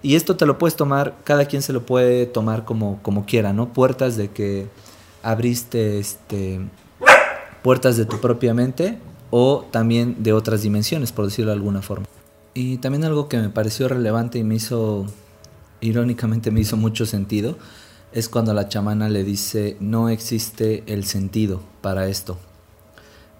Y 0.02 0.14
esto 0.14 0.36
te 0.36 0.46
lo 0.46 0.58
puedes 0.58 0.76
tomar, 0.76 1.16
cada 1.24 1.44
quien 1.44 1.62
se 1.62 1.72
lo 1.72 1.84
puede 1.84 2.26
tomar 2.26 2.64
como, 2.64 3.00
como 3.02 3.26
quiera, 3.26 3.52
¿no? 3.52 3.72
Puertas 3.72 4.16
de 4.16 4.30
que 4.30 4.66
abriste 5.22 5.98
este, 5.98 6.60
puertas 7.62 7.96
de 7.96 8.06
tu 8.06 8.20
propia 8.20 8.54
mente 8.54 8.98
o 9.30 9.66
también 9.70 10.16
de 10.22 10.32
otras 10.32 10.62
dimensiones, 10.62 11.12
por 11.12 11.26
decirlo 11.26 11.50
de 11.50 11.56
alguna 11.56 11.82
forma. 11.82 12.06
Y 12.54 12.78
también 12.78 13.04
algo 13.04 13.28
que 13.28 13.38
me 13.38 13.50
pareció 13.50 13.88
relevante 13.88 14.38
y 14.38 14.44
me 14.44 14.56
hizo 14.56 15.06
irónicamente 15.80 16.50
me 16.50 16.60
hizo 16.60 16.76
mucho 16.76 17.06
sentido, 17.06 17.56
es 18.12 18.28
cuando 18.28 18.54
la 18.54 18.68
chamana 18.68 19.08
le 19.08 19.24
dice 19.24 19.76
no 19.80 20.08
existe 20.08 20.82
el 20.86 21.04
sentido 21.04 21.60
para 21.80 22.08
esto, 22.08 22.38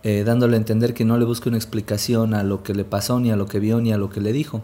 eh, 0.03 0.23
dándole 0.25 0.55
a 0.55 0.59
entender 0.59 0.95
que 0.95 1.05
no 1.05 1.19
le 1.19 1.25
busque 1.25 1.49
una 1.49 1.59
explicación 1.59 2.35
a 2.35 2.43
lo 2.43 2.63
que 2.63 2.75
le 2.75 2.85
pasó, 2.85 3.21
ni 3.21 3.31
a 3.31 3.37
lo 3.37 3.47
que 3.47 3.61
vio, 3.61 3.81
ni 3.81 3.93
a 3.93 3.99
lo 3.99 4.11
que 4.11 4.21
le 4.21 4.33
dijo. 4.33 4.63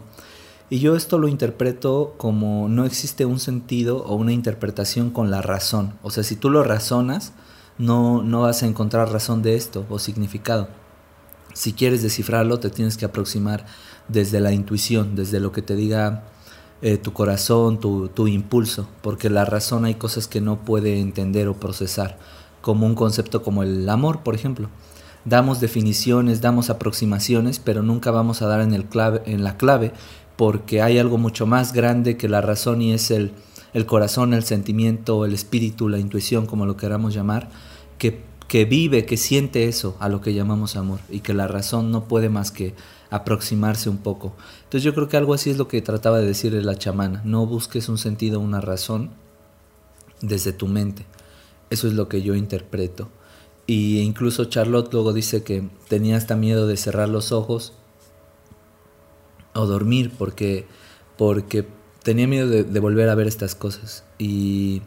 Y 0.69 0.79
yo 0.79 0.95
esto 0.95 1.17
lo 1.17 1.29
interpreto 1.29 2.15
como 2.17 2.67
no 2.67 2.85
existe 2.85 3.25
un 3.25 3.39
sentido 3.39 4.03
o 4.03 4.15
una 4.15 4.33
interpretación 4.33 5.11
con 5.11 5.31
la 5.31 5.41
razón. 5.41 5.93
O 6.03 6.11
sea, 6.11 6.23
si 6.23 6.35
tú 6.35 6.49
lo 6.49 6.61
razonas, 6.63 7.31
no, 7.77 8.21
no 8.21 8.41
vas 8.41 8.63
a 8.63 8.67
encontrar 8.67 9.11
razón 9.11 9.41
de 9.41 9.55
esto 9.55 9.85
o 9.89 9.97
significado. 9.97 10.67
Si 11.53 11.71
quieres 11.71 12.01
descifrarlo, 12.03 12.59
te 12.59 12.69
tienes 12.69 12.97
que 12.97 13.05
aproximar 13.05 13.65
desde 14.09 14.41
la 14.41 14.51
intuición, 14.51 15.15
desde 15.15 15.39
lo 15.39 15.53
que 15.53 15.61
te 15.61 15.75
diga 15.75 16.25
eh, 16.81 16.97
tu 16.97 17.13
corazón, 17.13 17.79
tu, 17.79 18.09
tu 18.09 18.27
impulso, 18.27 18.87
porque 19.01 19.29
la 19.29 19.45
razón 19.45 19.85
hay 19.85 19.95
cosas 19.95 20.27
que 20.27 20.41
no 20.41 20.59
puede 20.59 20.99
entender 20.99 21.47
o 21.47 21.55
procesar, 21.55 22.19
como 22.61 22.85
un 22.85 22.93
concepto 22.93 23.41
como 23.41 23.63
el 23.63 23.87
amor, 23.89 24.19
por 24.19 24.35
ejemplo. 24.35 24.69
Damos 25.25 25.59
definiciones, 25.59 26.41
damos 26.41 26.69
aproximaciones, 26.69 27.59
pero 27.59 27.83
nunca 27.83 28.11
vamos 28.11 28.41
a 28.41 28.47
dar 28.47 28.61
en, 28.61 28.73
el 28.73 28.85
clave, 28.85 29.23
en 29.25 29.43
la 29.43 29.57
clave 29.57 29.93
porque 30.37 30.81
hay 30.81 30.99
algo 30.99 31.17
mucho 31.17 31.45
más 31.45 31.73
grande 31.73 32.15
que 32.15 32.29
la 32.29 32.41
razón 32.41 32.81
y 32.81 32.93
es 32.93 33.11
el, 33.11 33.31
el 33.73 33.85
corazón, 33.85 34.33
el 34.33 34.43
sentimiento, 34.43 35.25
el 35.25 35.33
espíritu, 35.33 35.89
la 35.89 35.99
intuición, 35.99 36.45
como 36.45 36.65
lo 36.65 36.77
queramos 36.77 37.13
llamar, 37.13 37.49
que, 37.97 38.23
que 38.47 38.65
vive, 38.65 39.05
que 39.05 39.17
siente 39.17 39.65
eso 39.65 39.97
a 39.99 40.09
lo 40.09 40.21
que 40.21 40.33
llamamos 40.33 40.75
amor 40.75 40.99
y 41.09 41.19
que 41.19 41.33
la 41.33 41.47
razón 41.47 41.91
no 41.91 42.05
puede 42.05 42.29
más 42.29 42.51
que 42.51 42.75
aproximarse 43.09 43.89
un 43.89 43.97
poco. 43.97 44.35
Entonces 44.59 44.83
yo 44.83 44.93
creo 44.93 45.09
que 45.09 45.17
algo 45.17 45.33
así 45.33 45.49
es 45.49 45.57
lo 45.57 45.67
que 45.67 45.81
trataba 45.81 46.19
de 46.19 46.27
decirle 46.27 46.61
la 46.61 46.77
chamana, 46.77 47.21
no 47.25 47.45
busques 47.45 47.89
un 47.89 47.97
sentido, 47.97 48.39
una 48.39 48.61
razón 48.61 49.11
desde 50.21 50.53
tu 50.53 50.67
mente. 50.67 51.05
Eso 51.69 51.87
es 51.87 51.93
lo 51.93 52.07
que 52.07 52.21
yo 52.21 52.35
interpreto. 52.35 53.09
Y 53.65 53.99
incluso 53.99 54.45
Charlotte 54.45 54.93
luego 54.93 55.13
dice 55.13 55.43
que 55.43 55.67
tenía 55.89 56.15
hasta 56.15 56.35
miedo 56.35 56.67
de 56.67 56.77
cerrar 56.77 57.09
los 57.09 57.31
ojos 57.31 57.73
o 59.57 59.65
dormir 59.65 60.11
porque, 60.17 60.65
porque 61.17 61.65
tenía 62.03 62.27
miedo 62.27 62.47
de, 62.47 62.79
volver 62.79 63.09
a 63.09 63.15
ver 63.15 63.27
estas 63.27 63.55
cosas. 63.55 64.03
Y, 64.17 64.81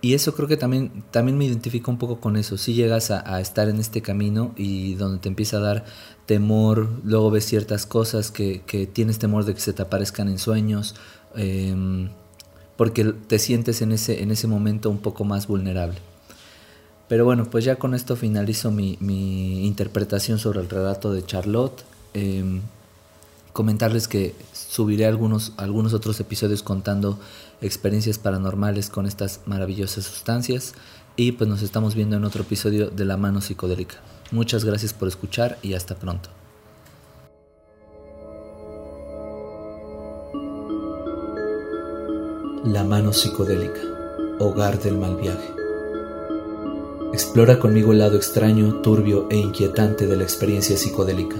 y, 0.00 0.14
eso 0.14 0.34
creo 0.34 0.48
que 0.48 0.56
también, 0.56 1.04
también 1.10 1.36
me 1.36 1.44
identifico 1.44 1.90
un 1.90 1.98
poco 1.98 2.20
con 2.20 2.36
eso. 2.36 2.56
Si 2.56 2.74
llegas 2.74 3.10
a, 3.10 3.40
estar 3.40 3.68
en 3.68 3.78
este 3.78 4.00
camino 4.00 4.54
y 4.56 4.94
donde 4.94 5.18
te 5.18 5.28
empieza 5.28 5.58
a 5.58 5.60
dar 5.60 5.84
temor, 6.26 6.88
luego 7.04 7.30
ves 7.30 7.44
ciertas 7.44 7.84
cosas 7.86 8.30
que, 8.30 8.62
que 8.62 8.86
tienes 8.86 9.18
temor 9.18 9.44
de 9.44 9.54
que 9.54 9.60
se 9.60 9.72
te 9.72 9.82
aparezcan 9.82 10.28
en 10.28 10.38
sueños, 10.38 10.94
em, 11.34 12.08
porque 12.76 13.04
te 13.04 13.38
sientes 13.38 13.82
en 13.82 13.92
ese, 13.92 14.22
en 14.22 14.30
ese 14.30 14.46
momento 14.46 14.90
un 14.90 14.98
poco 14.98 15.24
más 15.24 15.46
vulnerable. 15.46 15.98
Pero 17.08 17.26
bueno, 17.26 17.44
pues 17.50 17.64
ya 17.64 17.76
con 17.76 17.94
esto 17.94 18.16
finalizo 18.16 18.70
mi, 18.70 18.96
mi 19.00 19.66
interpretación 19.66 20.38
sobre 20.38 20.60
el 20.60 20.70
relato 20.70 21.12
de 21.12 21.24
Charlotte. 21.24 21.84
Em, 22.14 22.62
comentarles 23.54 24.08
que 24.08 24.34
subiré 24.52 25.06
algunos, 25.06 25.52
algunos 25.56 25.94
otros 25.94 26.20
episodios 26.20 26.62
contando 26.62 27.18
experiencias 27.62 28.18
paranormales 28.18 28.90
con 28.90 29.06
estas 29.06 29.40
maravillosas 29.46 30.04
sustancias. 30.04 30.74
Y 31.16 31.32
pues 31.32 31.48
nos 31.48 31.62
estamos 31.62 31.94
viendo 31.94 32.16
en 32.16 32.24
otro 32.24 32.42
episodio 32.42 32.90
de 32.90 33.04
La 33.04 33.16
Mano 33.16 33.40
Psicodélica. 33.40 33.96
Muchas 34.32 34.64
gracias 34.64 34.92
por 34.92 35.06
escuchar 35.06 35.58
y 35.62 35.74
hasta 35.74 35.94
pronto. 35.94 36.28
La 42.64 42.82
Mano 42.82 43.12
Psicodélica, 43.12 43.80
Hogar 44.40 44.82
del 44.82 44.98
Mal 44.98 45.16
Viaje. 45.16 45.54
Explora 47.12 47.60
conmigo 47.60 47.92
el 47.92 48.00
lado 48.00 48.16
extraño, 48.16 48.80
turbio 48.80 49.28
e 49.30 49.36
inquietante 49.36 50.08
de 50.08 50.16
la 50.16 50.24
experiencia 50.24 50.76
psicodélica, 50.76 51.36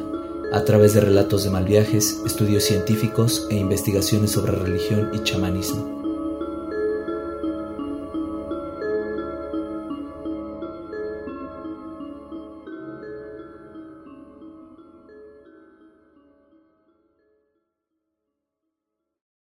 a 0.52 0.64
través 0.64 0.94
de 0.94 1.00
relatos 1.00 1.44
de 1.44 1.50
mal 1.50 1.64
viajes, 1.64 2.20
estudios 2.24 2.64
científicos 2.64 3.46
e 3.50 3.56
investigaciones 3.56 4.32
sobre 4.32 4.52
religión 4.52 5.10
y 5.12 5.22
chamanismo. 5.22 5.93